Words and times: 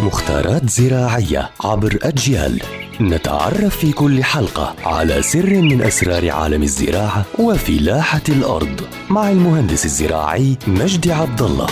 مختارات 0.00 0.70
زراعية 0.70 1.50
عبر 1.64 1.98
أجيال. 2.02 2.62
نتعرف 3.00 3.76
في 3.76 3.92
كل 3.92 4.24
حلقة 4.24 4.74
على 4.84 5.22
سر 5.22 5.62
من 5.62 5.82
أسرار 5.82 6.30
عالم 6.30 6.62
الزراعة 6.62 7.24
وفلاحة 7.38 8.22
الأرض 8.28 8.80
مع 9.10 9.30
المهندس 9.30 9.84
الزراعي 9.84 10.56
مجدي 10.66 11.12
عبد 11.12 11.42
الله 11.42 11.66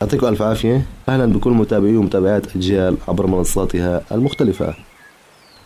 يعطيكم 0.00 0.26
ألف 0.26 0.42
عافية. 0.42 0.86
أهلا 1.08 1.26
بكل 1.26 1.50
متابعي 1.50 1.96
ومتابعات 1.96 2.56
أجيال 2.56 2.96
عبر 3.08 3.26
منصاتها 3.26 4.02
المختلفة. 4.12 4.74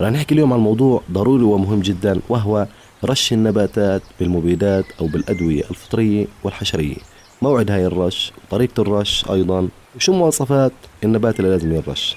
رح 0.00 0.10
نحكي 0.10 0.34
اليوم 0.34 0.52
عن 0.52 0.58
موضوع 0.58 1.02
ضروري 1.12 1.42
ومهم 1.42 1.80
جدا 1.80 2.20
وهو 2.28 2.66
رش 3.04 3.32
النباتات 3.32 4.02
بالمبيدات 4.20 4.84
أو 5.00 5.06
بالأدوية 5.06 5.62
الفطرية 5.70 6.26
والحشرية. 6.44 6.96
موعد 7.42 7.70
هاي 7.70 7.86
الرش 7.86 8.32
طريقة 8.50 8.80
الرش 8.80 9.24
أيضا. 9.30 9.68
وشو 9.96 10.12
مواصفات 10.12 10.72
النبات 11.04 11.40
اللي 11.40 11.50
لازم 11.50 11.72
ينرش 11.72 12.16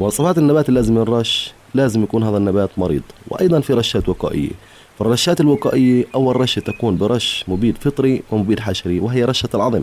مواصفات 0.00 0.38
النبات 0.38 0.68
اللي 0.68 0.80
لازم 0.80 0.96
ينرش 0.96 1.52
لازم 1.74 2.02
يكون 2.02 2.22
هذا 2.22 2.36
النبات 2.36 2.70
مريض 2.78 3.02
وأيضا 3.28 3.60
في 3.60 3.72
رشات 3.72 4.08
وقائية. 4.08 4.50
فالرشات 4.98 5.40
الوقائية 5.40 6.04
أول 6.14 6.36
رشة 6.36 6.60
تكون 6.60 6.96
برش 6.96 7.44
مبيد 7.48 7.78
فطري 7.78 8.22
ومبيد 8.30 8.60
حشري 8.60 9.00
وهي 9.00 9.24
رشة 9.24 9.48
العظم. 9.54 9.82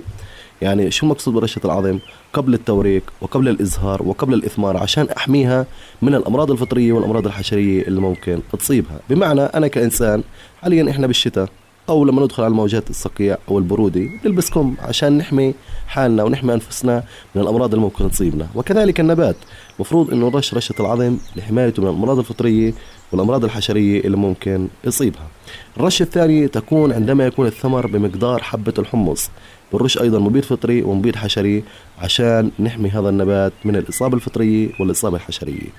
يعني 0.61 0.91
شو 0.91 1.05
مقصود 1.05 1.33
برشة 1.33 1.61
العظم؟ 1.65 1.99
قبل 2.33 2.53
التوريك 2.53 3.03
وقبل 3.21 3.47
الإزهار 3.49 4.03
وقبل 4.03 4.33
الإثمار 4.33 4.77
عشان 4.77 5.07
أحميها 5.17 5.65
من 6.01 6.15
الأمراض 6.15 6.51
الفطرية 6.51 6.93
والأمراض 6.93 7.25
الحشرية 7.25 7.81
اللي 7.87 8.01
ممكن 8.01 8.39
تصيبها. 8.59 8.99
بمعنى 9.09 9.41
أنا 9.41 9.67
كإنسان 9.67 10.23
حاليا 10.61 10.89
إحنا 10.89 11.07
بالشتاء 11.07 11.49
أو 11.89 12.05
لما 12.05 12.23
ندخل 12.23 12.43
على 12.43 12.51
الموجات 12.51 12.89
الصقيع 12.89 13.37
أو 13.49 13.57
البرودة 13.57 14.09
نلبس 14.25 14.49
كم 14.49 14.75
عشان 14.79 15.17
نحمي 15.17 15.53
حالنا 15.87 16.23
ونحمي 16.23 16.53
أنفسنا 16.53 17.03
من 17.35 17.41
الأمراض 17.41 17.73
اللي 17.73 17.85
ممكن 17.85 18.11
تصيبنا. 18.11 18.47
وكذلك 18.55 18.99
النبات 18.99 19.35
مفروض 19.79 20.11
إنه 20.13 20.29
نرش 20.29 20.53
رشة 20.53 20.75
العظم 20.79 21.17
لحمايته 21.35 21.83
من 21.83 21.89
الأمراض 21.89 22.19
الفطرية 22.19 22.73
والأمراض 23.11 23.43
الحشرية 23.43 23.99
اللي 24.01 24.17
ممكن 24.17 24.67
يصيبها. 24.83 25.27
الرشة 25.77 26.03
الثانية 26.03 26.47
تكون 26.47 26.91
عندما 26.91 27.25
يكون 27.25 27.47
الثمر 27.47 27.87
بمقدار 27.87 28.43
حبة 28.43 28.73
الحمص. 28.79 29.29
بنرش 29.73 30.01
أيضا 30.01 30.19
مبيد 30.19 30.43
فطري 30.43 30.81
ومبيد 30.81 31.15
حشري 31.15 31.63
عشان 31.99 32.51
نحمي 32.59 32.89
هذا 32.89 33.09
النبات 33.09 33.53
من 33.65 33.75
الإصابة 33.75 34.15
الفطرية 34.15 34.69
والإصابة 34.79 35.15
الحشرية. 35.15 35.69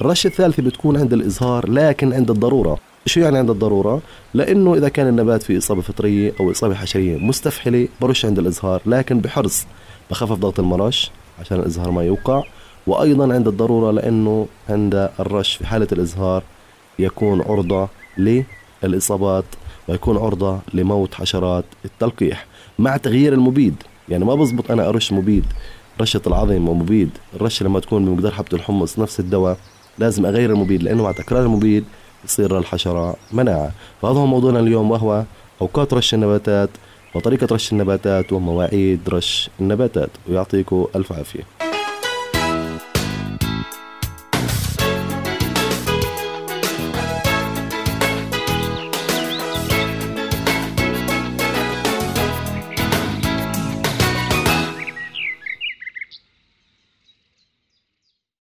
الرشة 0.00 0.28
الثالثة 0.28 0.62
بتكون 0.62 0.96
عند 0.96 1.12
الإزهار 1.12 1.70
لكن 1.70 2.12
عند 2.12 2.30
الضرورة. 2.30 2.78
شو 3.08 3.20
يعني 3.20 3.38
عند 3.38 3.50
الضرورة؟ 3.50 4.00
لأنه 4.34 4.74
إذا 4.74 4.88
كان 4.88 5.08
النبات 5.08 5.42
في 5.42 5.58
إصابة 5.58 5.80
فطرية 5.82 6.32
أو 6.40 6.50
إصابة 6.50 6.74
حشرية 6.74 7.16
مستفحلة 7.18 7.88
برش 8.00 8.24
عند 8.24 8.38
الإزهار 8.38 8.82
لكن 8.86 9.20
بحرص 9.20 9.66
بخفف 10.10 10.32
ضغط 10.32 10.60
المرش 10.60 11.10
عشان 11.40 11.58
الإزهار 11.58 11.90
ما 11.90 12.02
يوقع. 12.04 12.42
وأيضا 12.86 13.34
عند 13.34 13.48
الضرورة 13.48 13.90
لأنه 13.90 14.46
عند 14.68 15.10
الرش 15.20 15.56
في 15.56 15.66
حالة 15.66 15.86
الإزهار 15.92 16.42
يكون 16.98 17.42
عرضة 17.42 17.88
للإصابات 18.82 19.44
ويكون 19.88 20.16
عرضة 20.16 20.58
لموت 20.74 21.14
حشرات 21.14 21.64
التلقيح 21.84 22.46
مع 22.78 22.96
تغيير 22.96 23.32
المبيد. 23.32 23.74
يعني 24.08 24.24
ما 24.24 24.34
بزبط 24.34 24.70
أنا 24.70 24.88
أرش 24.88 25.12
مبيد 25.12 25.44
رشة 26.00 26.22
العظم 26.26 26.68
ومبيد. 26.68 27.10
الرشة 27.34 27.64
لما 27.64 27.80
تكون 27.80 28.04
بمقدار 28.04 28.32
حبة 28.32 28.48
الحمص 28.52 28.98
نفس 28.98 29.20
الدواء 29.20 29.58
لازم 29.98 30.26
أغير 30.26 30.50
المبيد 30.50 30.82
لأنه 30.82 31.02
مع 31.02 31.12
تكرار 31.12 31.42
المبيد 31.42 31.84
يصير 32.24 32.58
للحشرة 32.58 33.16
مناعة. 33.32 33.72
فهذا 34.02 34.18
هو 34.18 34.26
موضوعنا 34.26 34.60
اليوم 34.60 34.90
وهو 34.90 35.24
أوقات 35.60 35.94
رش 35.94 36.14
النباتات 36.14 36.70
وطريقة 37.14 37.46
رش 37.54 37.72
النباتات 37.72 38.32
ومواعيد 38.32 39.00
رش 39.08 39.50
النباتات. 39.60 40.10
ويعطيكم 40.28 40.86
ألف 40.96 41.12
عافية. 41.12 41.67